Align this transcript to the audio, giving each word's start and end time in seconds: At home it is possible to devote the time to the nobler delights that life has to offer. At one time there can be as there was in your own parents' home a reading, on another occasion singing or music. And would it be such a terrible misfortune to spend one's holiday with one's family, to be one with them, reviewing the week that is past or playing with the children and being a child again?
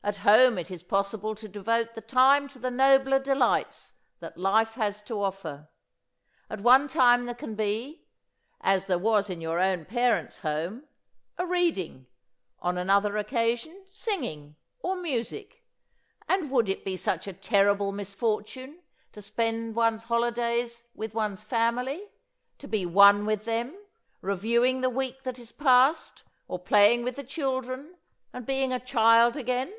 At 0.00 0.18
home 0.18 0.56
it 0.56 0.70
is 0.70 0.82
possible 0.82 1.34
to 1.34 1.48
devote 1.50 1.94
the 1.94 2.00
time 2.00 2.48
to 2.48 2.58
the 2.58 2.70
nobler 2.70 3.18
delights 3.18 3.92
that 4.20 4.38
life 4.38 4.72
has 4.72 5.02
to 5.02 5.22
offer. 5.22 5.68
At 6.48 6.62
one 6.62 6.88
time 6.88 7.26
there 7.26 7.34
can 7.34 7.54
be 7.54 8.06
as 8.62 8.86
there 8.86 8.96
was 8.98 9.28
in 9.28 9.42
your 9.42 9.58
own 9.60 9.84
parents' 9.84 10.38
home 10.38 10.88
a 11.36 11.44
reading, 11.44 12.06
on 12.58 12.78
another 12.78 13.18
occasion 13.18 13.84
singing 13.86 14.56
or 14.80 14.96
music. 14.96 15.66
And 16.26 16.50
would 16.52 16.70
it 16.70 16.86
be 16.86 16.96
such 16.96 17.26
a 17.28 17.34
terrible 17.34 17.92
misfortune 17.92 18.80
to 19.12 19.20
spend 19.20 19.74
one's 19.74 20.04
holiday 20.04 20.66
with 20.94 21.12
one's 21.12 21.44
family, 21.44 22.08
to 22.60 22.66
be 22.66 22.86
one 22.86 23.26
with 23.26 23.44
them, 23.44 23.76
reviewing 24.22 24.80
the 24.80 24.88
week 24.88 25.24
that 25.24 25.38
is 25.38 25.52
past 25.52 26.22
or 26.46 26.58
playing 26.58 27.02
with 27.04 27.16
the 27.16 27.24
children 27.24 27.98
and 28.32 28.46
being 28.46 28.72
a 28.72 28.80
child 28.80 29.36
again? 29.36 29.70